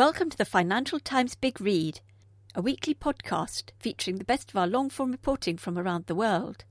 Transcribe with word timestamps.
Welcome 0.00 0.30
to 0.30 0.38
the 0.38 0.46
Financial 0.46 0.98
Times 0.98 1.34
Big 1.34 1.60
Read, 1.60 2.00
a 2.54 2.62
weekly 2.62 2.94
podcast 2.94 3.64
featuring 3.78 4.16
the 4.16 4.24
best 4.24 4.48
of 4.48 4.56
our 4.56 4.66
long 4.66 4.88
form 4.88 5.10
reporting 5.12 5.58
from 5.58 5.76
around 5.76 6.06
the 6.06 6.14
world. 6.14 6.64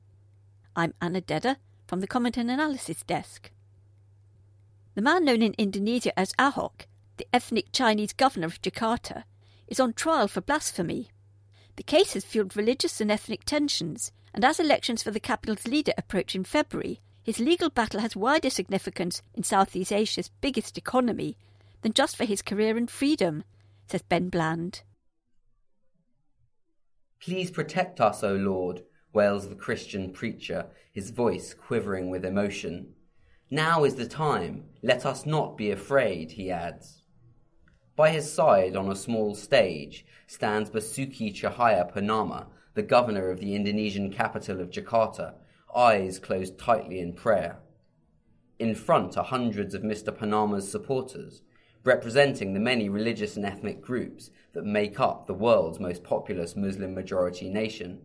I'm 0.76 0.96
Anna 1.00 1.22
Dedder 1.22 1.58
from 1.86 2.00
the 2.00 2.08
Comment 2.08 2.38
and 2.38 2.50
Analysis 2.50 3.04
Desk. 3.04 3.52
The 4.96 5.04
man 5.04 5.26
known 5.26 5.44
in 5.44 5.54
Indonesia 5.60 6.18
as 6.18 6.34
Ahok, 6.40 6.88
the 7.18 7.28
ethnic 7.32 7.68
Chinese 7.72 8.14
governor 8.14 8.48
of 8.48 8.64
Jakarta, 8.64 9.26
is 9.68 9.80
on 9.80 9.94
trial 9.94 10.28
for 10.28 10.42
blasphemy. 10.42 11.12
The 11.76 11.84
case 11.84 12.14
has 12.14 12.26
fueled 12.26 12.58
religious 12.58 13.00
and 13.00 13.12
ethnic 13.12 13.46
tensions, 13.46 14.12
and 14.34 14.44
as 14.44 14.60
elections 14.60 15.04
for 15.04 15.12
the 15.12 15.20
capital's 15.20 15.68
leader 15.68 15.94
approach 16.00 16.34
in 16.34 16.46
February, 16.46 17.00
his 17.22 17.40
legal 17.40 17.70
battle 17.70 18.00
has 18.00 18.16
wider 18.16 18.50
significance 18.50 19.22
in 19.36 19.44
Southeast 19.44 19.94
Asia's 19.94 20.32
biggest 20.42 20.80
economy 20.80 21.38
than 21.82 21.94
just 21.94 22.16
for 22.16 22.26
his 22.26 22.42
career 22.42 22.78
and 22.78 22.90
freedom, 22.90 23.44
says 23.88 24.02
Ben 24.02 24.30
Bland. 24.30 24.84
Please 27.20 27.52
protect 27.52 28.00
us, 28.00 28.24
O 28.24 28.34
Lord, 28.34 28.84
wails 29.14 29.50
the 29.50 29.56
Christian 29.56 30.12
preacher, 30.12 30.68
his 30.92 31.10
voice 31.10 31.54
quivering 31.54 32.10
with 32.10 32.24
emotion. 32.24 32.94
Now 33.52 33.84
is 33.84 33.96
the 33.96 34.08
time, 34.08 34.66
let 34.84 35.06
us 35.06 35.26
not 35.26 35.58
be 35.58 35.72
afraid, 35.72 36.32
he 36.32 36.52
adds. 36.52 37.04
By 37.96 38.12
his 38.12 38.32
side, 38.32 38.76
on 38.76 38.90
a 38.90 38.96
small 38.96 39.36
stage, 39.36 40.06
stands 40.28 40.70
Basuki 40.70 41.34
Tjahaja 41.34 41.92
Purnama, 41.92 42.48
the 42.76 42.84
governor 42.84 43.30
of 43.30 43.40
the 43.40 43.56
Indonesian 43.56 44.12
capital 44.12 44.62
of 44.62 44.70
Jakarta, 44.70 45.34
eyes 45.76 46.20
closed 46.20 46.58
tightly 46.58 47.00
in 47.00 47.14
prayer. 47.14 47.60
In 48.58 48.76
front 48.76 49.18
are 49.18 49.24
hundreds 49.24 49.74
of 49.74 49.82
Mr. 49.82 50.16
Purnama's 50.16 50.72
supporters, 50.72 51.42
representing 51.84 52.54
the 52.54 52.60
many 52.60 52.90
religious 52.90 53.36
and 53.36 53.46
ethnic 53.46 53.82
groups 53.82 54.32
that 54.54 54.66
make 54.66 55.00
up 55.00 55.28
the 55.28 55.34
world's 55.34 55.80
most 55.80 56.04
populous 56.04 56.56
Muslim 56.56 56.94
majority 56.94 57.50
nation. 57.50 58.02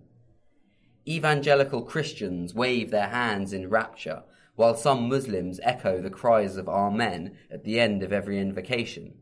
Evangelical 1.06 1.82
Christians 1.82 2.54
wave 2.54 2.90
their 2.90 3.08
hands 3.08 3.52
in 3.52 3.68
rapture, 3.68 4.22
while 4.56 4.74
some 4.74 5.08
Muslims 5.08 5.60
echo 5.62 6.00
the 6.00 6.10
cries 6.10 6.56
of 6.56 6.68
Amen 6.68 7.36
at 7.50 7.64
the 7.64 7.80
end 7.80 8.02
of 8.02 8.12
every 8.12 8.38
invocation. 8.38 9.14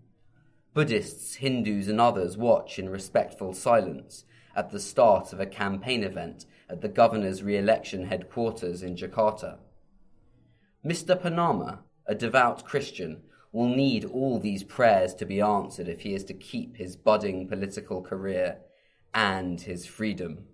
Buddhists, 0.75 1.37
Hindus, 1.37 1.89
and 1.89 2.01
others 2.01 2.37
watch 2.37 2.79
in 2.79 2.89
respectful 2.89 3.53
silence 3.53 4.25
at 4.55 4.71
the 4.71 4.81
start 4.81 5.33
of 5.33 5.41
a 5.41 5.47
campaign 5.47 6.05
event 6.05 6.47
at 6.69 6.81
the 6.81 6.89
governor's 6.89 7.43
re 7.43 7.57
election 7.57 8.07
headquarters 8.07 8.83
in 8.83 8.97
Jakarta. 8.97 9.59
Mr. 10.85 11.21
Purnama, 11.21 11.81
a 12.07 12.15
devout 12.15 12.65
Christian, 12.65 13.23
will 13.53 13.69
need 13.69 14.05
all 14.07 14.39
these 14.39 14.65
prayers 14.65 15.15
to 15.15 15.27
be 15.27 15.41
answered 15.41 15.87
if 15.87 16.01
he 16.01 16.15
is 16.15 16.25
to 16.25 16.35
keep 16.35 16.77
his 16.77 16.97
budding 16.97 17.47
political 17.47 18.03
career 18.03 18.59
and 19.15 19.61
his 19.61 19.87
freedom. 19.87 20.47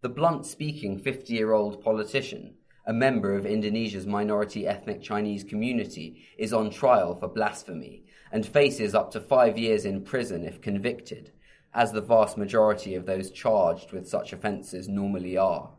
The 0.00 0.08
blunt 0.08 0.44
speaking 0.44 0.98
50 0.98 1.32
year 1.32 1.52
old 1.52 1.80
politician, 1.80 2.54
a 2.84 2.92
member 2.92 3.36
of 3.36 3.46
Indonesia's 3.46 4.06
minority 4.06 4.66
ethnic 4.66 5.00
Chinese 5.00 5.44
community, 5.44 6.24
is 6.36 6.52
on 6.52 6.70
trial 6.70 7.14
for 7.14 7.28
blasphemy 7.28 8.04
and 8.32 8.44
faces 8.44 8.96
up 8.96 9.12
to 9.12 9.20
five 9.20 9.56
years 9.56 9.84
in 9.84 10.02
prison 10.02 10.44
if 10.44 10.60
convicted, 10.60 11.30
as 11.72 11.92
the 11.92 12.00
vast 12.00 12.36
majority 12.36 12.96
of 12.96 13.06
those 13.06 13.30
charged 13.30 13.92
with 13.92 14.08
such 14.08 14.32
offences 14.32 14.88
normally 14.88 15.36
are. 15.36 15.70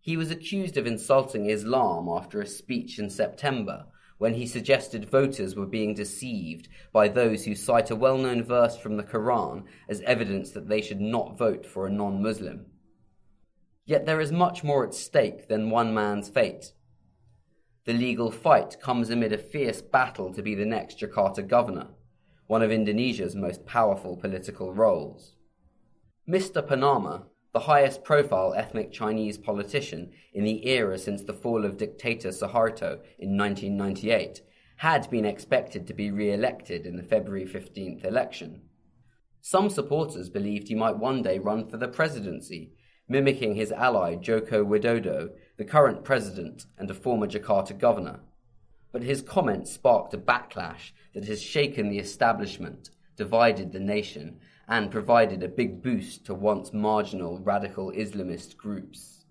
He 0.00 0.16
was 0.16 0.32
accused 0.32 0.76
of 0.76 0.86
insulting 0.86 1.46
Islam 1.46 2.08
after 2.08 2.40
a 2.40 2.46
speech 2.46 2.98
in 2.98 3.08
September 3.08 3.86
when 4.18 4.34
he 4.34 4.46
suggested 4.46 5.08
voters 5.08 5.54
were 5.54 5.66
being 5.66 5.94
deceived 5.94 6.68
by 6.92 7.08
those 7.08 7.44
who 7.44 7.54
cite 7.54 7.90
a 7.90 7.96
well 7.96 8.18
known 8.18 8.42
verse 8.42 8.76
from 8.76 8.96
the 8.96 9.02
Quran 9.02 9.64
as 9.88 10.00
evidence 10.02 10.50
that 10.50 10.68
they 10.68 10.82
should 10.82 11.00
not 11.00 11.38
vote 11.38 11.64
for 11.64 11.86
a 11.86 11.90
non 11.90 12.22
Muslim. 12.22 12.66
Yet 13.86 14.04
there 14.04 14.20
is 14.20 14.32
much 14.32 14.62
more 14.62 14.84
at 14.84 14.92
stake 14.92 15.48
than 15.48 15.70
one 15.70 15.94
man's 15.94 16.28
fate. 16.28 16.72
The 17.86 17.94
legal 17.94 18.30
fight 18.30 18.78
comes 18.82 19.08
amid 19.08 19.32
a 19.32 19.38
fierce 19.38 19.80
battle 19.80 20.34
to 20.34 20.42
be 20.42 20.54
the 20.54 20.66
next 20.66 21.00
Jakarta 21.00 21.46
governor, 21.46 21.88
one 22.46 22.60
of 22.60 22.70
Indonesia's 22.70 23.34
most 23.34 23.64
powerful 23.64 24.16
political 24.16 24.74
roles. 24.74 25.36
Mr. 26.28 26.60
Purnama 26.60 27.22
the 27.52 27.60
highest 27.60 28.04
profile 28.04 28.54
ethnic 28.54 28.92
Chinese 28.92 29.38
politician 29.38 30.10
in 30.34 30.44
the 30.44 30.66
era 30.68 30.98
since 30.98 31.22
the 31.22 31.32
fall 31.32 31.64
of 31.64 31.76
dictator 31.76 32.28
Suharto 32.28 33.00
in 33.18 33.36
1998, 33.36 34.42
had 34.76 35.10
been 35.10 35.24
expected 35.24 35.86
to 35.86 35.94
be 35.94 36.10
re 36.10 36.32
elected 36.32 36.86
in 36.86 36.96
the 36.96 37.02
February 37.02 37.46
15th 37.46 38.04
election. 38.04 38.62
Some 39.40 39.70
supporters 39.70 40.28
believed 40.28 40.68
he 40.68 40.74
might 40.74 40.98
one 40.98 41.22
day 41.22 41.38
run 41.38 41.68
for 41.68 41.78
the 41.78 41.88
presidency, 41.88 42.72
mimicking 43.08 43.54
his 43.54 43.72
ally 43.72 44.14
Joko 44.14 44.64
Widodo, 44.64 45.30
the 45.56 45.64
current 45.64 46.04
president 46.04 46.66
and 46.76 46.90
a 46.90 46.94
former 46.94 47.26
Jakarta 47.26 47.76
governor. 47.76 48.20
But 48.92 49.02
his 49.02 49.22
comments 49.22 49.72
sparked 49.72 50.14
a 50.14 50.18
backlash 50.18 50.92
that 51.14 51.24
has 51.24 51.42
shaken 51.42 51.88
the 51.88 51.98
establishment, 51.98 52.90
divided 53.16 53.72
the 53.72 53.80
nation, 53.80 54.38
and 54.68 54.90
provided 54.90 55.42
a 55.42 55.48
big 55.48 55.82
boost 55.82 56.26
to 56.26 56.34
once 56.34 56.72
marginal 56.74 57.38
radical 57.40 57.90
Islamist 57.92 58.56
groups. 58.56 59.24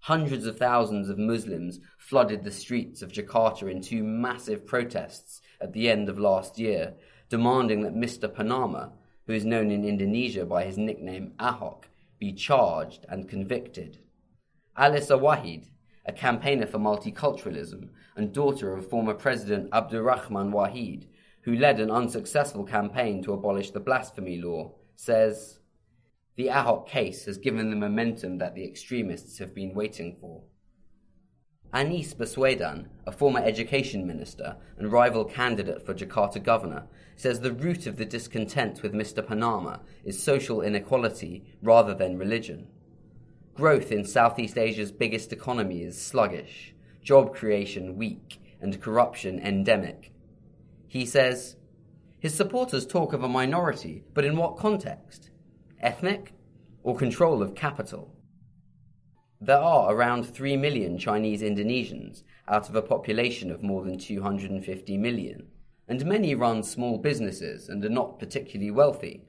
Hundreds 0.00 0.46
of 0.46 0.58
thousands 0.58 1.08
of 1.08 1.18
Muslims 1.18 1.78
flooded 1.98 2.42
the 2.42 2.50
streets 2.50 3.00
of 3.00 3.12
Jakarta 3.12 3.70
in 3.70 3.80
two 3.80 4.02
massive 4.02 4.66
protests 4.66 5.40
at 5.60 5.72
the 5.72 5.88
end 5.88 6.08
of 6.08 6.18
last 6.18 6.58
year, 6.58 6.94
demanding 7.28 7.82
that 7.82 7.94
Mr. 7.94 8.26
Purnama, 8.28 8.92
who 9.26 9.34
is 9.34 9.44
known 9.44 9.70
in 9.70 9.84
Indonesia 9.84 10.44
by 10.44 10.64
his 10.64 10.76
nickname 10.76 11.32
Ahok, 11.38 11.84
be 12.18 12.32
charged 12.32 13.06
and 13.08 13.28
convicted. 13.28 13.98
Alissa 14.76 15.20
Wahid, 15.20 15.66
a 16.06 16.12
campaigner 16.12 16.66
for 16.66 16.78
multiculturalism 16.78 17.90
and 18.16 18.32
daughter 18.32 18.72
of 18.72 18.88
former 18.88 19.14
President 19.14 19.70
Abdurrahman 19.72 20.50
Wahid, 20.50 21.06
who 21.42 21.54
led 21.54 21.80
an 21.80 21.90
unsuccessful 21.90 22.64
campaign 22.64 23.22
to 23.22 23.32
abolish 23.32 23.70
the 23.70 23.80
blasphemy 23.80 24.40
law, 24.40 24.72
says 24.94 25.60
the 26.36 26.46
Ahok 26.46 26.86
case 26.86 27.24
has 27.24 27.38
given 27.38 27.70
the 27.70 27.76
momentum 27.76 28.38
that 28.38 28.54
the 28.54 28.64
extremists 28.64 29.38
have 29.38 29.54
been 29.54 29.74
waiting 29.74 30.16
for. 30.20 30.42
Anies 31.72 32.14
Baswedan, 32.16 32.88
a 33.06 33.12
former 33.12 33.40
education 33.40 34.04
minister 34.04 34.56
and 34.76 34.90
rival 34.90 35.24
candidate 35.24 35.86
for 35.86 35.94
Jakarta 35.94 36.42
governor, 36.42 36.88
says 37.14 37.40
the 37.40 37.52
root 37.52 37.86
of 37.86 37.96
the 37.96 38.04
discontent 38.04 38.82
with 38.82 38.92
Mr. 38.92 39.22
Purnama 39.22 39.80
is 40.04 40.20
social 40.20 40.62
inequality 40.62 41.44
rather 41.62 41.94
than 41.94 42.18
religion. 42.18 42.66
Growth 43.54 43.92
in 43.92 44.04
Southeast 44.04 44.58
Asia's 44.58 44.90
biggest 44.90 45.32
economy 45.32 45.82
is 45.82 46.00
sluggish, 46.00 46.74
job 47.02 47.34
creation 47.34 47.96
weak, 47.96 48.40
and 48.60 48.80
corruption 48.80 49.38
endemic. 49.38 50.12
He 50.90 51.06
says, 51.06 51.54
his 52.18 52.34
supporters 52.34 52.84
talk 52.84 53.12
of 53.12 53.22
a 53.22 53.28
minority, 53.28 54.02
but 54.12 54.24
in 54.24 54.36
what 54.36 54.56
context? 54.56 55.30
Ethnic 55.80 56.34
or 56.82 56.96
control 56.96 57.44
of 57.44 57.54
capital? 57.54 58.16
There 59.40 59.60
are 59.60 59.94
around 59.94 60.24
3 60.24 60.56
million 60.56 60.98
Chinese 60.98 61.42
Indonesians 61.42 62.24
out 62.48 62.68
of 62.68 62.74
a 62.74 62.82
population 62.82 63.52
of 63.52 63.62
more 63.62 63.84
than 63.84 63.98
250 63.98 64.98
million, 64.98 65.46
and 65.86 66.04
many 66.04 66.34
run 66.34 66.64
small 66.64 66.98
businesses 66.98 67.68
and 67.68 67.84
are 67.84 67.88
not 67.88 68.18
particularly 68.18 68.72
wealthy. 68.72 69.28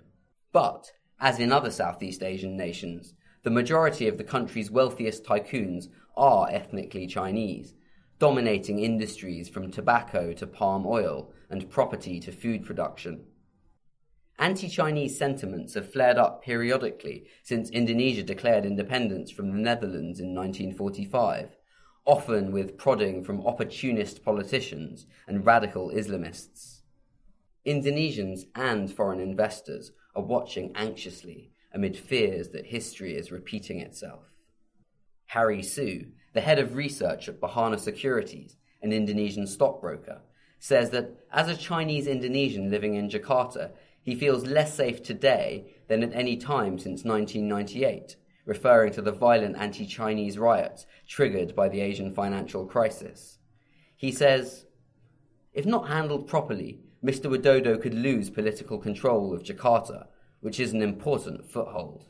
But, 0.51 0.91
as 1.19 1.39
in 1.39 1.51
other 1.51 1.69
Southeast 1.69 2.23
Asian 2.23 2.57
nations, 2.57 3.13
the 3.43 3.51
majority 3.51 4.07
of 4.07 4.17
the 4.17 4.23
country's 4.23 4.71
wealthiest 4.71 5.23
tycoons 5.23 5.89
are 6.17 6.49
ethnically 6.49 7.05
Chinese, 7.05 7.75
dominating 8.17 8.79
industries 8.79 9.47
from 9.47 9.69
tobacco 9.69 10.33
to 10.33 10.47
palm 10.47 10.87
oil 10.87 11.31
and 11.51 11.69
property 11.69 12.19
to 12.21 12.31
food 12.31 12.65
production. 12.65 13.25
Anti 14.39 14.67
Chinese 14.69 15.17
sentiments 15.17 15.75
have 15.75 15.93
flared 15.93 16.17
up 16.17 16.43
periodically 16.43 17.27
since 17.43 17.69
Indonesia 17.69 18.23
declared 18.23 18.65
independence 18.65 19.29
from 19.29 19.51
the 19.51 19.59
Netherlands 19.59 20.19
in 20.19 20.33
1945, 20.33 21.55
often 22.05 22.51
with 22.51 22.77
prodding 22.77 23.23
from 23.23 23.45
opportunist 23.45 24.23
politicians 24.23 25.05
and 25.27 25.45
radical 25.45 25.91
Islamists. 25.91 26.79
Indonesians 27.67 28.45
and 28.55 28.91
foreign 28.91 29.19
investors 29.19 29.91
are 30.15 30.23
watching 30.23 30.71
anxiously 30.75 31.51
amid 31.73 31.95
fears 31.95 32.49
that 32.49 32.65
history 32.65 33.15
is 33.15 33.31
repeating 33.31 33.79
itself. 33.79 34.23
Harry 35.27 35.61
Su, 35.61 36.07
the 36.33 36.41
head 36.41 36.57
of 36.57 36.75
research 36.75 37.29
at 37.29 37.39
Bahana 37.39 37.79
Securities, 37.79 38.57
an 38.81 38.91
Indonesian 38.91 39.45
stockbroker, 39.45 40.21
says 40.61 40.91
that 40.91 41.09
as 41.33 41.49
a 41.49 41.57
Chinese 41.57 42.05
Indonesian 42.05 42.69
living 42.69 42.93
in 42.93 43.09
Jakarta, 43.09 43.71
he 43.99 44.13
feels 44.13 44.45
less 44.45 44.75
safe 44.75 45.01
today 45.01 45.73
than 45.87 46.03
at 46.03 46.13
any 46.13 46.37
time 46.37 46.77
since 46.77 47.03
1998, 47.03 48.15
referring 48.45 48.93
to 48.93 49.01
the 49.01 49.11
violent 49.11 49.57
anti 49.57 49.87
Chinese 49.87 50.37
riots 50.37 50.85
triggered 51.07 51.55
by 51.55 51.67
the 51.67 51.81
Asian 51.81 52.13
financial 52.13 52.67
crisis. 52.67 53.39
He 53.97 54.11
says, 54.11 54.67
If 55.51 55.65
not 55.65 55.87
handled 55.87 56.27
properly, 56.27 56.81
Mr. 57.03 57.25
Widodo 57.25 57.81
could 57.81 57.95
lose 57.95 58.29
political 58.29 58.77
control 58.77 59.33
of 59.33 59.41
Jakarta, 59.41 60.09
which 60.41 60.59
is 60.59 60.73
an 60.73 60.83
important 60.83 61.49
foothold. 61.49 62.05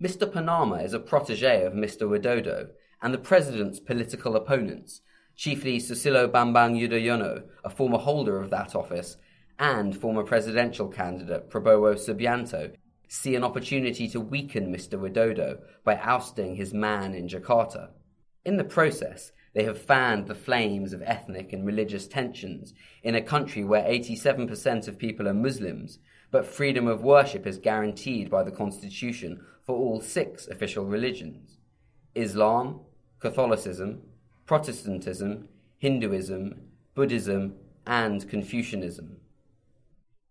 Mr. 0.00 0.32
Purnama 0.32 0.84
is 0.84 0.92
a 0.92 1.00
protege 1.00 1.64
of 1.64 1.72
Mr. 1.72 2.02
Widodo 2.02 2.68
and 3.02 3.12
the 3.12 3.18
president's 3.18 3.80
political 3.80 4.36
opponents, 4.36 5.00
chiefly 5.42 5.80
Susilo 5.80 6.30
Bambang 6.30 6.80
Yudhoyono, 6.80 7.42
a 7.64 7.68
former 7.68 7.98
holder 7.98 8.40
of 8.40 8.50
that 8.50 8.76
office, 8.76 9.16
and 9.58 9.96
former 9.96 10.22
presidential 10.22 10.86
candidate 10.86 11.50
Prabowo 11.50 11.96
Subianto, 11.96 12.72
see 13.08 13.34
an 13.34 13.42
opportunity 13.42 14.06
to 14.06 14.20
weaken 14.20 14.72
Mr. 14.72 15.00
Widodo 15.00 15.58
by 15.82 15.96
ousting 15.96 16.54
his 16.54 16.72
man 16.72 17.12
in 17.12 17.26
Jakarta. 17.26 17.88
In 18.44 18.56
the 18.56 18.62
process, 18.62 19.32
they 19.52 19.64
have 19.64 19.82
fanned 19.82 20.28
the 20.28 20.36
flames 20.36 20.92
of 20.92 21.02
ethnic 21.02 21.52
and 21.52 21.66
religious 21.66 22.06
tensions 22.06 22.72
in 23.02 23.16
a 23.16 23.20
country 23.20 23.64
where 23.64 23.82
87% 23.82 24.86
of 24.86 24.96
people 24.96 25.26
are 25.26 25.34
Muslims, 25.34 25.98
but 26.30 26.46
freedom 26.46 26.86
of 26.86 27.02
worship 27.02 27.48
is 27.48 27.58
guaranteed 27.58 28.30
by 28.30 28.44
the 28.44 28.52
constitution 28.52 29.44
for 29.66 29.74
all 29.74 30.00
six 30.00 30.46
official 30.46 30.84
religions 30.84 31.58
Islam, 32.14 32.78
Catholicism, 33.18 34.02
Protestantism, 34.46 35.48
Hinduism, 35.78 36.68
Buddhism, 36.94 37.54
and 37.86 38.28
Confucianism. 38.28 39.16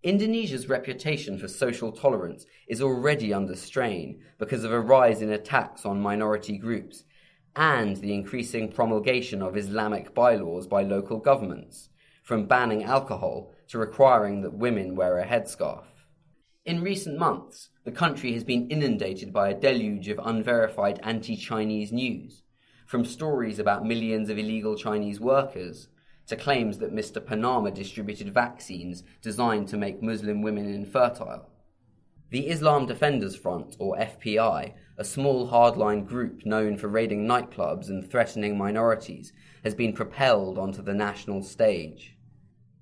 Indonesia's 0.03 0.67
reputation 0.67 1.37
for 1.37 1.47
social 1.47 1.91
tolerance 1.91 2.45
is 2.67 2.81
already 2.81 3.33
under 3.33 3.55
strain 3.55 4.19
because 4.39 4.63
of 4.63 4.71
a 4.71 4.79
rise 4.79 5.21
in 5.21 5.31
attacks 5.31 5.85
on 5.85 6.01
minority 6.01 6.57
groups 6.57 7.03
and 7.55 7.97
the 7.97 8.13
increasing 8.13 8.71
promulgation 8.71 9.41
of 9.41 9.57
Islamic 9.57 10.13
bylaws 10.13 10.67
by 10.67 10.81
local 10.83 11.17
governments, 11.17 11.89
from 12.23 12.47
banning 12.47 12.83
alcohol 12.83 13.53
to 13.67 13.77
requiring 13.77 14.41
that 14.41 14.53
women 14.53 14.95
wear 14.95 15.19
a 15.19 15.25
headscarf. 15.25 15.83
In 16.65 16.81
recent 16.81 17.17
months, 17.17 17.69
the 17.83 17.91
country 17.91 18.33
has 18.33 18.43
been 18.43 18.69
inundated 18.69 19.33
by 19.33 19.49
a 19.49 19.59
deluge 19.59 20.07
of 20.07 20.19
unverified 20.23 20.99
anti 21.03 21.35
Chinese 21.35 21.91
news, 21.91 22.43
from 22.91 23.05
stories 23.05 23.57
about 23.57 23.85
millions 23.85 24.29
of 24.29 24.37
illegal 24.37 24.75
Chinese 24.75 25.17
workers 25.17 25.87
to 26.27 26.35
claims 26.35 26.79
that 26.79 26.93
Mr. 26.93 27.21
Purnama 27.21 27.73
distributed 27.73 28.33
vaccines 28.33 29.03
designed 29.21 29.69
to 29.69 29.77
make 29.77 30.03
Muslim 30.03 30.41
women 30.41 30.65
infertile. 30.65 31.49
The 32.31 32.49
Islam 32.49 32.87
Defenders 32.87 33.33
Front, 33.33 33.77
or 33.79 33.95
FPI, 33.95 34.73
a 34.97 35.05
small 35.05 35.49
hardline 35.49 36.05
group 36.05 36.45
known 36.45 36.75
for 36.75 36.89
raiding 36.89 37.25
nightclubs 37.25 37.87
and 37.87 38.11
threatening 38.11 38.57
minorities, 38.57 39.31
has 39.63 39.73
been 39.73 39.93
propelled 39.93 40.57
onto 40.57 40.81
the 40.81 40.93
national 40.93 41.43
stage. 41.43 42.17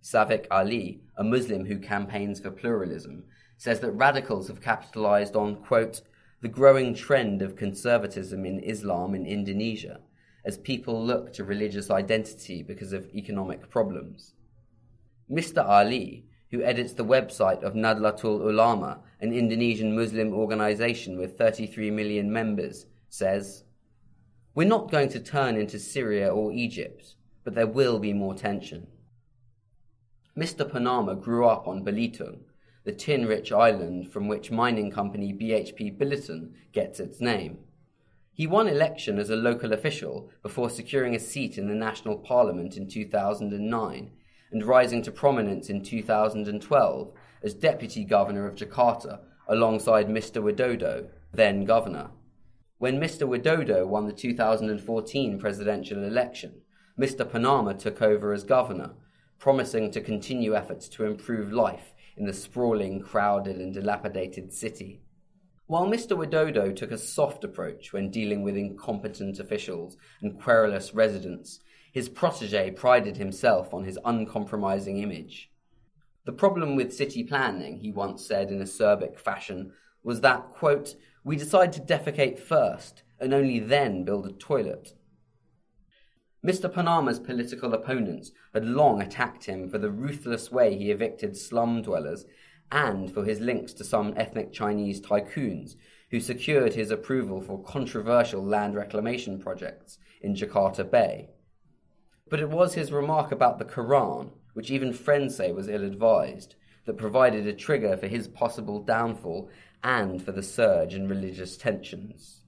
Savic 0.01 0.47
Ali, 0.49 1.03
a 1.17 1.23
Muslim 1.23 1.67
who 1.67 1.77
campaigns 1.77 2.39
for 2.39 2.49
pluralism, 2.49 3.25
says 3.57 3.79
that 3.81 3.91
radicals 3.91 4.47
have 4.47 4.59
capitalized 4.59 5.35
on, 5.35 5.57
quote, 5.57 6.01
the 6.41 6.47
growing 6.47 6.93
trend 6.93 7.41
of 7.41 7.55
conservatism 7.55 8.45
in 8.45 8.59
Islam 8.59 9.13
in 9.13 9.25
Indonesia 9.25 9.99
as 10.45 10.57
people 10.57 11.03
look 11.05 11.33
to 11.33 11.43
religious 11.43 11.91
identity 11.91 12.63
because 12.63 12.93
of 12.93 13.13
economic 13.13 13.69
problems. 13.69 14.33
Mr. 15.29 15.63
Ali, 15.67 16.25
who 16.51 16.63
edits 16.63 16.93
the 16.93 17.05
website 17.05 17.61
of 17.61 17.73
Nahdlatul 17.73 18.41
Ulama, 18.41 19.01
an 19.19 19.33
Indonesian 19.33 19.95
Muslim 19.95 20.33
organization 20.33 21.19
with 21.19 21.37
33 21.37 21.91
million 21.91 22.31
members, 22.31 22.85
says, 23.09 23.63
We're 24.55 24.67
not 24.67 24.91
going 24.91 25.09
to 25.09 25.19
turn 25.19 25.57
into 25.57 25.77
Syria 25.77 26.29
or 26.29 26.53
Egypt, 26.53 27.15
but 27.43 27.53
there 27.53 27.67
will 27.67 27.99
be 27.99 28.13
more 28.13 28.33
tension. 28.33 28.87
Mr. 30.37 30.67
Purnama 30.69 31.21
grew 31.21 31.45
up 31.45 31.67
on 31.67 31.83
Belitung, 31.83 32.39
the 32.89 32.95
tin 32.95 33.27
rich 33.27 33.51
island 33.51 34.11
from 34.11 34.27
which 34.27 34.49
mining 34.49 34.89
company 34.89 35.31
BHP 35.31 35.95
Billiton 35.95 36.53
gets 36.71 36.99
its 36.99 37.21
name. 37.21 37.59
He 38.33 38.47
won 38.47 38.67
election 38.67 39.19
as 39.19 39.29
a 39.29 39.35
local 39.35 39.73
official 39.73 40.31
before 40.41 40.71
securing 40.71 41.13
a 41.13 41.19
seat 41.19 41.59
in 41.59 41.67
the 41.67 41.75
National 41.75 42.17
Parliament 42.17 42.77
in 42.77 42.87
2009 42.87 44.11
and 44.51 44.65
rising 44.65 45.03
to 45.03 45.11
prominence 45.11 45.69
in 45.69 45.83
2012 45.83 47.13
as 47.43 47.53
Deputy 47.53 48.03
Governor 48.03 48.47
of 48.47 48.55
Jakarta 48.55 49.19
alongside 49.47 50.07
Mr. 50.07 50.41
Widodo, 50.41 51.09
then 51.31 51.65
Governor. 51.65 52.09
When 52.79 52.99
Mr. 52.99 53.27
Widodo 53.27 53.85
won 53.85 54.07
the 54.07 54.13
2014 54.13 55.37
presidential 55.37 56.03
election, 56.03 56.61
Mr. 56.99 57.23
Purnama 57.23 57.77
took 57.77 58.01
over 58.01 58.33
as 58.33 58.43
governor, 58.43 58.93
promising 59.37 59.91
to 59.91 60.01
continue 60.01 60.55
efforts 60.55 60.89
to 60.89 61.05
improve 61.05 61.53
life 61.53 61.93
in 62.19 62.25
the 62.25 62.33
sprawling, 62.33 63.01
crowded, 63.01 63.55
and 63.55 63.73
dilapidated 63.73 64.53
city. 64.53 65.01
While 65.67 65.87
Mr. 65.87 66.17
Widodo 66.17 66.75
took 66.75 66.91
a 66.91 66.97
soft 66.97 67.43
approach 67.43 67.93
when 67.93 68.11
dealing 68.11 68.43
with 68.43 68.57
incompetent 68.57 69.39
officials 69.39 69.97
and 70.21 70.39
querulous 70.39 70.93
residents, 70.93 71.61
his 71.91 72.09
protege 72.09 72.71
prided 72.71 73.17
himself 73.17 73.73
on 73.73 73.85
his 73.85 73.97
uncompromising 74.03 74.97
image. 74.97 75.49
The 76.25 76.33
problem 76.33 76.75
with 76.75 76.93
city 76.93 77.23
planning, 77.23 77.79
he 77.79 77.91
once 77.91 78.25
said 78.25 78.49
in 78.49 78.59
acerbic 78.59 79.19
fashion, 79.19 79.71
was 80.03 80.21
that, 80.21 80.51
quote, 80.53 80.95
we 81.23 81.35
decide 81.35 81.71
to 81.73 81.81
defecate 81.81 82.39
first 82.39 83.03
and 83.19 83.33
only 83.33 83.59
then 83.59 84.03
build 84.03 84.25
a 84.25 84.31
toilet. 84.33 84.93
Mr. 86.45 86.71
Purnama's 86.71 87.19
political 87.19 87.73
opponents 87.73 88.31
had 88.53 88.65
long 88.65 89.01
attacked 89.01 89.45
him 89.45 89.69
for 89.69 89.77
the 89.77 89.91
ruthless 89.91 90.51
way 90.51 90.77
he 90.77 90.89
evicted 90.89 91.35
slum 91.35 91.81
dwellers 91.81 92.25
and 92.71 93.11
for 93.11 93.25
his 93.25 93.41
links 93.41 93.73
to 93.73 93.83
some 93.83 94.13
ethnic 94.15 94.53
Chinese 94.53 95.01
tycoons 95.01 95.75
who 96.11 96.19
secured 96.19 96.73
his 96.73 96.91
approval 96.91 97.41
for 97.41 97.61
controversial 97.63 98.43
land 98.43 98.73
reclamation 98.73 99.39
projects 99.39 99.99
in 100.21 100.33
Jakarta 100.33 100.89
Bay. 100.89 101.29
But 102.29 102.39
it 102.39 102.49
was 102.49 102.73
his 102.73 102.91
remark 102.91 103.31
about 103.31 103.59
the 103.59 103.65
Quran, 103.65 104.31
which 104.53 104.71
even 104.71 104.93
friends 104.93 105.35
say 105.35 105.51
was 105.51 105.67
ill 105.67 105.83
advised, 105.83 106.55
that 106.85 106.97
provided 106.97 107.47
a 107.47 107.53
trigger 107.53 107.97
for 107.97 108.07
his 108.07 108.27
possible 108.27 108.81
downfall 108.81 109.49
and 109.83 110.23
for 110.23 110.31
the 110.31 110.43
surge 110.43 110.93
in 110.93 111.07
religious 111.07 111.57
tensions. 111.57 112.43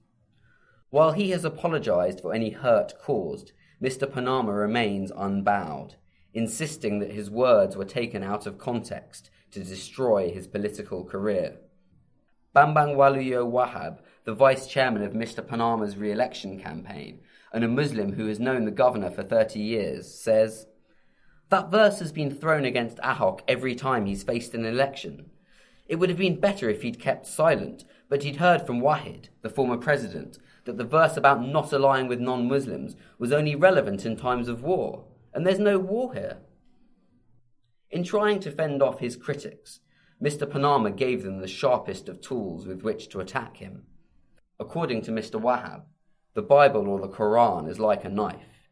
While 0.90 1.12
he 1.12 1.30
has 1.30 1.44
apologized 1.44 2.20
for 2.20 2.34
any 2.34 2.50
hurt 2.50 2.94
caused, 2.98 3.52
Mr. 3.82 4.06
Purnama 4.06 4.56
remains 4.56 5.10
unbowed, 5.10 5.96
insisting 6.32 7.00
that 7.00 7.10
his 7.10 7.28
words 7.28 7.76
were 7.76 7.84
taken 7.84 8.22
out 8.22 8.46
of 8.46 8.56
context 8.56 9.28
to 9.50 9.64
destroy 9.64 10.30
his 10.30 10.46
political 10.46 11.04
career. 11.04 11.56
Bambang 12.54 12.94
Waluyo 12.94 13.50
Wahab, 13.50 13.98
the 14.24 14.34
vice 14.34 14.68
chairman 14.68 15.02
of 15.02 15.14
Mr. 15.14 15.44
Purnama's 15.44 15.96
re 15.96 16.12
election 16.12 16.60
campaign, 16.60 17.20
and 17.52 17.64
a 17.64 17.68
Muslim 17.68 18.12
who 18.12 18.28
has 18.28 18.38
known 18.38 18.66
the 18.66 18.70
governor 18.70 19.10
for 19.10 19.24
30 19.24 19.58
years, 19.58 20.14
says, 20.14 20.66
That 21.48 21.70
verse 21.70 21.98
has 21.98 22.12
been 22.12 22.30
thrown 22.30 22.64
against 22.64 22.98
Ahok 22.98 23.40
every 23.48 23.74
time 23.74 24.06
he's 24.06 24.22
faced 24.22 24.54
an 24.54 24.64
election. 24.64 25.30
It 25.88 25.96
would 25.96 26.08
have 26.08 26.18
been 26.18 26.38
better 26.38 26.70
if 26.70 26.82
he'd 26.82 27.00
kept 27.00 27.26
silent, 27.26 27.84
but 28.08 28.22
he'd 28.22 28.36
heard 28.36 28.64
from 28.64 28.80
Wahid, 28.80 29.28
the 29.42 29.50
former 29.50 29.76
president, 29.76 30.38
that 30.64 30.78
the 30.78 30.84
verse 30.84 31.16
about 31.16 31.46
not 31.46 31.72
allying 31.72 32.08
with 32.08 32.20
non 32.20 32.48
Muslims 32.48 32.96
was 33.18 33.32
only 33.32 33.54
relevant 33.54 34.06
in 34.06 34.16
times 34.16 34.48
of 34.48 34.62
war, 34.62 35.04
and 35.32 35.46
there's 35.46 35.58
no 35.58 35.78
war 35.78 36.14
here. 36.14 36.38
In 37.90 38.04
trying 38.04 38.40
to 38.40 38.50
fend 38.50 38.82
off 38.82 39.00
his 39.00 39.16
critics, 39.16 39.80
Mr. 40.22 40.46
Purnama 40.46 40.96
gave 40.96 41.24
them 41.24 41.40
the 41.40 41.48
sharpest 41.48 42.08
of 42.08 42.20
tools 42.20 42.66
with 42.66 42.82
which 42.82 43.08
to 43.08 43.20
attack 43.20 43.56
him. 43.56 43.82
According 44.60 45.02
to 45.02 45.10
Mr. 45.10 45.40
Wahab, 45.40 45.82
the 46.34 46.42
Bible 46.42 46.88
or 46.88 47.00
the 47.00 47.08
Quran 47.08 47.68
is 47.68 47.78
like 47.78 48.04
a 48.04 48.08
knife. 48.08 48.68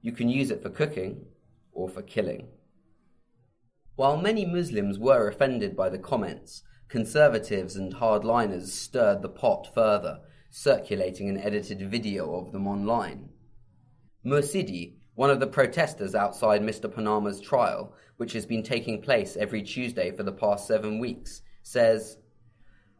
You 0.00 0.12
can 0.12 0.28
use 0.28 0.50
it 0.50 0.62
for 0.62 0.70
cooking 0.70 1.26
or 1.72 1.88
for 1.88 2.02
killing. 2.02 2.48
While 3.96 4.16
many 4.16 4.44
Muslims 4.44 4.98
were 4.98 5.28
offended 5.28 5.76
by 5.76 5.88
the 5.90 5.98
comments, 5.98 6.62
conservatives 6.88 7.76
and 7.76 7.94
hardliners 7.94 8.68
stirred 8.68 9.22
the 9.22 9.28
pot 9.28 9.72
further, 9.72 10.20
circulating 10.56 11.28
an 11.28 11.36
edited 11.36 11.90
video 11.90 12.32
of 12.36 12.52
them 12.52 12.68
online. 12.68 13.28
Mursidi, 14.24 14.94
one 15.16 15.28
of 15.28 15.40
the 15.40 15.48
protesters 15.48 16.14
outside 16.14 16.62
Mr. 16.62 16.88
Purnama's 16.88 17.40
trial, 17.40 17.92
which 18.18 18.34
has 18.34 18.46
been 18.46 18.62
taking 18.62 19.02
place 19.02 19.36
every 19.36 19.62
Tuesday 19.62 20.12
for 20.12 20.22
the 20.22 20.30
past 20.30 20.68
seven 20.68 21.00
weeks, 21.00 21.42
says, 21.64 22.18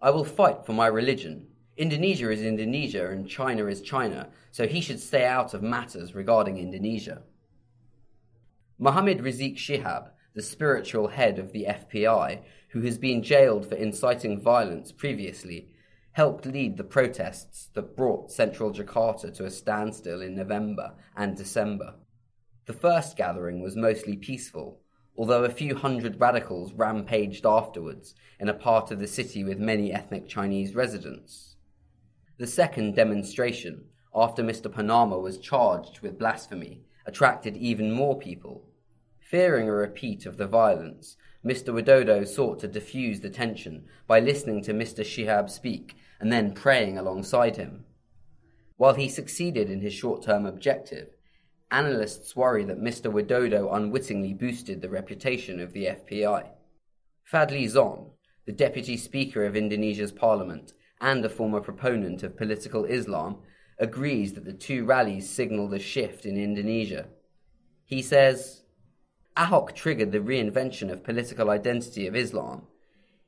I 0.03 0.11
will 0.11 0.25
fight 0.25 0.67
for 0.67 0.73
my 0.73 0.89
religion. 0.89 1.47
Indonesia 1.77 2.29
is 2.33 2.43
Indonesia 2.43 3.09
and 3.09 3.29
China 3.29 3.67
is 3.67 3.83
China, 3.83 4.31
so 4.51 4.67
he 4.67 4.81
should 4.81 4.99
stay 4.99 5.25
out 5.25 5.55
of 5.55 5.63
matters 5.63 6.13
regarding 6.13 6.59
Indonesia. 6.59 7.23
Mohammed 8.81 9.21
Rizieq 9.21 9.57
Shihab, 9.57 10.09
the 10.35 10.43
spiritual 10.43 11.07
head 11.07 11.39
of 11.39 11.53
the 11.53 11.67
FPI, 11.69 12.41
who 12.71 12.81
has 12.81 12.99
been 12.99 13.23
jailed 13.23 13.69
for 13.69 13.77
inciting 13.77 14.41
violence 14.41 14.91
previously, 14.91 15.69
helped 16.15 16.47
lead 16.47 16.77
the 16.77 16.85
protests 16.85 17.71
that 17.75 17.97
brought 17.97 18.31
central 18.31 18.73
Jakarta 18.73 19.35
to 19.35 19.45
a 19.45 19.51
standstill 19.51 20.23
in 20.23 20.37
November 20.37 20.95
and 21.17 21.37
December. 21.37 21.95
The 22.67 22.73
first 22.73 23.17
gathering 23.17 23.61
was 23.61 23.75
mostly 23.75 24.17
peaceful, 24.17 24.81
although 25.17 25.43
a 25.43 25.51
few 25.51 25.75
hundred 25.75 26.21
radicals 26.21 26.73
rampaged 26.73 27.45
afterwards 27.45 28.15
in 28.39 28.49
a 28.49 28.55
part 28.55 28.93
of 28.93 29.01
the 29.01 29.09
city 29.09 29.43
with 29.43 29.59
many 29.59 29.93
ethnic 29.93 30.29
Chinese 30.29 30.77
residents. 30.77 31.57
The 32.39 32.47
second 32.47 32.95
demonstration, 32.95 33.87
after 34.15 34.45
Mr. 34.45 34.73
Purnama 34.73 35.21
was 35.21 35.39
charged 35.39 35.99
with 35.99 36.19
blasphemy, 36.19 36.83
attracted 37.07 37.57
even 37.57 37.91
more 37.91 38.17
people. 38.17 38.69
Fearing 39.21 39.69
a 39.69 39.73
repeat 39.73 40.27
of 40.27 40.37
the 40.37 40.47
violence, 40.47 41.17
Mr. 41.45 41.75
Widodo 41.75 42.25
sought 42.25 42.61
to 42.61 42.69
diffuse 42.69 43.21
the 43.21 43.31
tension 43.31 43.85
by 44.07 44.21
listening 44.21 44.63
to 44.63 44.73
Mr. 44.73 45.05
Shihab 45.05 45.51
speak 45.51 45.97
and 46.21 46.33
then 46.33 46.53
praying 46.53 46.99
alongside 46.99 47.57
him. 47.57 47.85
While 48.77 48.95
he 48.95 49.09
succeeded 49.09 49.71
in 49.71 49.81
his 49.81 49.93
short 49.93 50.23
term 50.23 50.47
objective, 50.47 51.09
analysts 51.71 52.37
worry 52.37 52.65
that 52.65 52.81
Mr. 52.81 53.13
Widodo 53.13 53.75
unwittingly 53.75 54.35
boosted 54.35 54.81
the 54.81 54.89
reputation 54.89 55.61
of 55.61 55.73
the 55.73 55.87
FPI. 55.87 56.49
Fadli 57.31 57.69
Zon, 57.69 58.11
the 58.47 58.53
Deputy 58.53 58.97
Speaker 58.97 59.45
of 59.45 59.57
Indonesia's 59.57 60.13
Parliament 60.13 60.73
and 61.01 61.25
a 61.25 61.29
former 61.29 61.61
proponent 61.61 62.23
of 62.23 62.37
political 62.37 62.85
Islam, 62.85 63.39
agrees 63.79 64.35
that 64.35 64.45
the 64.45 64.53
two 64.53 64.85
rallies 64.85 65.29
signaled 65.29 65.75
a 65.75 65.79
shift 65.79 66.27
in 66.27 66.37
Indonesia. 66.37 67.07
He 67.85 68.03
says, 68.03 68.63
Ahok 69.37 69.75
triggered 69.75 70.13
the 70.13 70.21
reinvention 70.21 70.93
of 70.93 71.03
political 71.03 71.51
identity 71.51 72.07
of 72.07 72.15
Islam. 72.15 72.67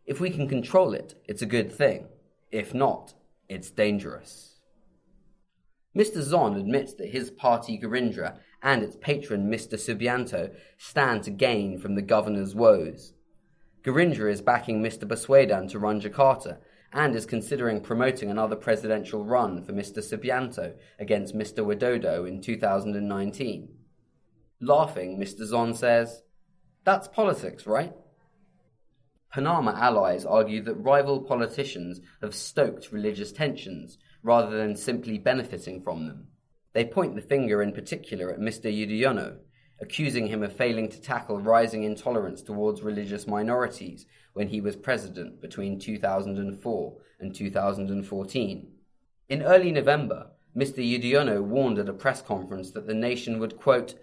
If 0.05 0.21
we 0.21 0.31
can 0.31 0.49
control 0.49 0.95
it, 0.95 1.15
it's 1.27 1.43
a 1.43 1.47
good 1.47 1.73
thing. 1.73 2.07
If 2.51 2.75
not, 2.75 3.15
it's 3.49 3.71
dangerous. 3.71 4.57
Mr. 5.97 6.21
Zon 6.21 6.57
admits 6.57 6.95
that 6.95 7.09
his 7.09 7.31
party 7.31 7.79
Gerindra 7.79 8.39
and 8.63 8.83
its 8.83 8.97
patron 9.01 9.51
Mr. 9.51 9.75
Subianto 9.75 10.55
stand 10.77 11.23
to 11.23 11.31
gain 11.31 11.79
from 11.79 11.95
the 11.95 12.03
governor's 12.03 12.55
woes. 12.55 13.15
Gerindra 13.83 14.31
is 14.31 14.43
backing 14.43 14.83
Mr. 14.83 15.07
Baswedan 15.09 15.69
to 15.69 15.79
run 15.79 16.01
Jakarta 16.01 16.59
and 16.93 17.15
is 17.15 17.25
considering 17.25 17.81
promoting 17.81 18.31
another 18.31 18.57
presidential 18.57 19.25
run 19.25 19.63
for 19.63 19.73
Mr. 19.73 19.99
Subianto 19.99 20.75
against 20.99 21.37
Mr. 21.37 21.65
Widodo 21.65 22.29
in 22.29 22.41
2019. 22.41 23.69
Laughing, 24.61 25.19
Mr. 25.19 25.45
Zon 25.45 25.75
says, 25.75 26.23
That's 26.85 27.09
politics, 27.09 27.67
right? 27.67 27.93
Purnama 29.37 29.75
allies 29.75 30.25
argue 30.25 30.63
that 30.63 30.77
rival 30.77 31.21
politicians 31.21 32.01
have 32.23 32.35
stoked 32.35 32.91
religious 32.91 33.33
tensions 33.33 33.99
rather 34.23 34.57
than 34.57 34.75
simply 34.75 35.19
benefiting 35.19 35.83
from 35.83 36.07
them. 36.07 36.29
They 36.73 36.87
point 36.87 37.15
the 37.15 37.21
finger 37.21 37.63
in 37.63 37.73
particular 37.73 38.33
at 38.33 38.41
Mr. 38.41 38.73
Yudhoyono, 38.73 39.37
accusing 39.79 40.29
him 40.29 40.43
of 40.43 40.57
failing 40.57 40.89
to 40.89 41.03
tackle 41.03 41.39
rising 41.39 41.83
intolerance 41.83 42.41
towards 42.41 42.81
religious 42.81 43.27
minorities 43.27 44.07
when 44.33 44.49
he 44.49 44.63
was 44.63 44.75
president 44.75 45.43
between 45.43 45.79
2004 45.79 46.97
and 47.21 47.35
2014. 47.35 48.73
In 49.29 49.43
early 49.43 49.71
November, 49.71 50.29
Mr. 50.57 50.79
Yudhoyono 50.79 51.43
warned 51.43 51.79
at 51.79 51.91
a 51.91 51.93
press 51.93 52.23
conference 52.23 52.71
that 52.71 52.87
the 52.87 52.95
nation 52.95 53.39
would, 53.39 53.59
quote, 53.59 53.97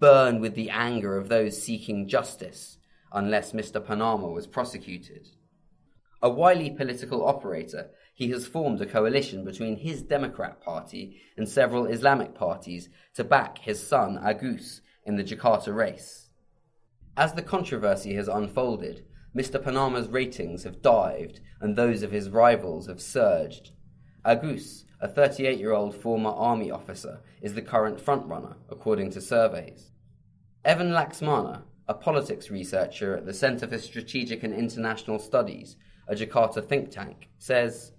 burn 0.00 0.40
with 0.40 0.54
the 0.54 0.70
anger 0.70 1.18
of 1.18 1.28
those 1.28 1.62
seeking 1.62 2.08
justice 2.08 2.77
unless 3.12 3.52
Mr. 3.52 3.80
Purnama 3.84 4.32
was 4.32 4.46
prosecuted. 4.46 5.28
A 6.20 6.28
wily 6.28 6.70
political 6.70 7.24
operator, 7.26 7.90
he 8.14 8.30
has 8.30 8.46
formed 8.46 8.80
a 8.80 8.86
coalition 8.86 9.44
between 9.44 9.76
his 9.76 10.02
Democrat 10.02 10.60
Party 10.60 11.20
and 11.36 11.48
several 11.48 11.86
Islamic 11.86 12.34
parties 12.34 12.88
to 13.14 13.22
back 13.22 13.58
his 13.58 13.86
son 13.86 14.18
Agus 14.22 14.80
in 15.04 15.16
the 15.16 15.22
Jakarta 15.22 15.74
race. 15.74 16.28
As 17.16 17.34
the 17.34 17.42
controversy 17.42 18.14
has 18.14 18.28
unfolded, 18.28 19.04
Mr. 19.36 19.62
Purnama's 19.62 20.08
ratings 20.08 20.64
have 20.64 20.82
dived 20.82 21.40
and 21.60 21.76
those 21.76 22.02
of 22.02 22.10
his 22.10 22.30
rivals 22.30 22.88
have 22.88 23.00
surged. 23.00 23.70
Agus, 24.24 24.84
a 25.00 25.06
38 25.06 25.58
year 25.58 25.72
old 25.72 25.94
former 25.94 26.30
army 26.30 26.70
officer, 26.70 27.20
is 27.40 27.54
the 27.54 27.62
current 27.62 28.04
frontrunner, 28.04 28.56
according 28.68 29.10
to 29.12 29.20
surveys. 29.20 29.92
Evan 30.64 30.90
Laksmana, 30.90 31.62
a 31.88 31.94
politics 31.94 32.50
researcher 32.50 33.16
at 33.16 33.24
the 33.24 33.32
Center 33.32 33.66
for 33.66 33.78
Strategic 33.78 34.42
and 34.42 34.52
International 34.52 35.18
Studies, 35.18 35.76
a 36.06 36.14
Jakarta 36.14 36.62
think 36.62 36.90
tank, 36.90 37.28
says 37.38 37.92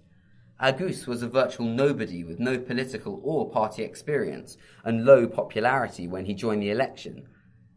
Agus 0.60 1.06
was 1.06 1.22
a 1.22 1.28
virtual 1.28 1.66
nobody 1.66 2.22
with 2.22 2.38
no 2.38 2.58
political 2.58 3.20
or 3.24 3.50
party 3.50 3.82
experience 3.82 4.56
and 4.84 5.04
low 5.04 5.26
popularity 5.26 6.06
when 6.06 6.26
he 6.26 6.34
joined 6.34 6.62
the 6.62 6.70
election. 6.70 7.26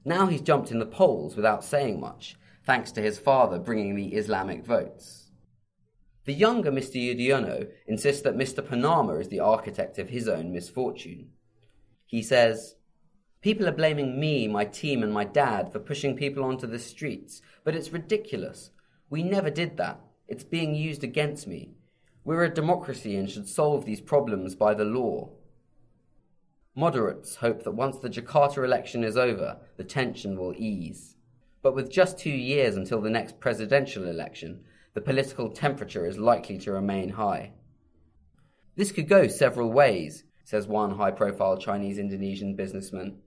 Now 0.05 0.27
he's 0.27 0.41
jumped 0.41 0.69
in 0.69 0.79
the 0.79 0.85
polls 0.85 1.35
without 1.35 1.63
saying 1.63 1.99
much, 1.99 2.35
thanks 2.63 2.91
to 2.91 3.01
his 3.01 3.17
father 3.17 3.57
bringing 3.57 3.95
the 3.95 4.13
Islamic 4.13 4.65
votes. 4.65 5.31
The 6.25 6.33
younger 6.33 6.71
Mr. 6.71 6.95
Yudhoyono 6.95 7.69
insists 7.87 8.21
that 8.21 8.37
Mr. 8.37 8.61
Purnama 8.61 9.19
is 9.19 9.29
the 9.29 9.39
architect 9.39 9.97
of 9.97 10.09
his 10.09 10.27
own 10.27 10.53
misfortune. 10.53 11.29
He 12.05 12.21
says, 12.21 12.75
People 13.43 13.67
are 13.67 13.73
blaming 13.73 14.17
me, 14.21 14.47
my 14.47 14.63
team, 14.63 15.03
and 15.03 15.13
my 15.13 15.25
dad 15.25 15.69
for 15.69 15.79
pushing 15.79 16.15
people 16.15 16.45
onto 16.45 16.65
the 16.65 16.79
streets, 16.79 17.41
but 17.65 17.75
it's 17.75 17.91
ridiculous. 17.91 18.71
We 19.09 19.21
never 19.21 19.49
did 19.49 19.75
that. 19.75 19.99
It's 20.29 20.45
being 20.45 20.73
used 20.73 21.03
against 21.03 21.45
me. 21.45 21.73
We're 22.23 22.45
a 22.45 22.53
democracy 22.53 23.17
and 23.17 23.29
should 23.29 23.49
solve 23.49 23.83
these 23.83 23.99
problems 23.99 24.55
by 24.55 24.73
the 24.73 24.85
law. 24.85 25.31
Moderates 26.73 27.35
hope 27.35 27.63
that 27.65 27.73
once 27.73 27.97
the 27.97 28.09
Jakarta 28.09 28.63
election 28.63 29.03
is 29.03 29.17
over, 29.17 29.57
the 29.75 29.83
tension 29.83 30.39
will 30.39 30.53
ease. 30.55 31.17
But 31.61 31.75
with 31.75 31.91
just 31.91 32.17
two 32.17 32.29
years 32.31 32.77
until 32.77 33.01
the 33.01 33.09
next 33.09 33.41
presidential 33.41 34.07
election, 34.07 34.63
the 34.93 35.01
political 35.01 35.49
temperature 35.49 36.05
is 36.05 36.17
likely 36.17 36.57
to 36.59 36.71
remain 36.71 37.09
high. 37.09 37.51
This 38.77 38.93
could 38.93 39.09
go 39.09 39.27
several 39.27 39.69
ways, 39.69 40.23
says 40.45 40.65
one 40.65 40.91
high 40.91 41.11
profile 41.11 41.57
Chinese 41.57 41.97
Indonesian 41.97 42.55
businessman. 42.55 43.17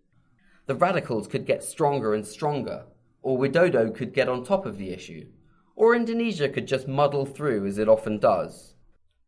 The 0.67 0.75
radicals 0.75 1.29
could 1.29 1.47
get 1.47 1.63
stronger 1.63 2.13
and 2.13 2.27
stronger, 2.27 2.87
or 3.23 3.39
Widodo 3.39 3.95
could 3.95 4.13
get 4.13 4.29
on 4.29 4.43
top 4.43 4.67
of 4.67 4.79
the 4.79 4.91
issue, 4.91 5.29
or 5.77 5.95
Indonesia 5.95 6.49
could 6.49 6.67
just 6.67 6.89
muddle 6.89 7.25
through 7.25 7.67
as 7.67 7.79
it 7.79 7.89
often 7.89 8.19
does. 8.19 8.75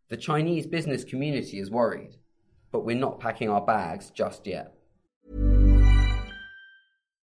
The 0.09 0.17
Chinese 0.17 0.67
business 0.67 1.05
community 1.05 1.61
is 1.61 1.71
worried, 1.71 2.17
but 2.73 2.85
we're 2.85 2.97
not 2.97 3.21
packing 3.21 3.49
our 3.49 3.61
bags 3.61 4.11
just 4.11 4.47
yet. 4.49 4.75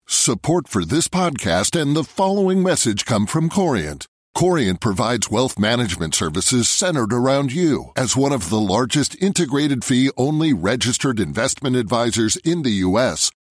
Support 0.09 0.66
for 0.66 0.85
this 0.85 1.06
podcast 1.06 1.80
and 1.80 1.94
the 1.94 2.04
following 2.04 2.61
message 2.61 3.04
come 3.04 3.26
from 3.26 3.49
Corient. 3.49 4.06
Corient 4.35 4.80
provides 4.80 5.30
wealth 5.30 5.59
management 5.59 6.14
services 6.14 6.68
centered 6.68 7.12
around 7.12 7.52
you. 7.52 7.92
As 7.94 8.16
one 8.16 8.32
of 8.32 8.50
the 8.50 8.61
largest 8.61 9.21
integrated 9.23 9.85
fee 9.85 10.11
only 10.16 10.52
registered 10.52 11.21
investment 11.21 11.76
advisors 11.76 12.37
in 12.38 12.62
the 12.62 12.71
U.S., 12.87 13.30